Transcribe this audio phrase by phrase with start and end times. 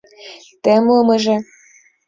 [0.63, 1.35] Темлымыже...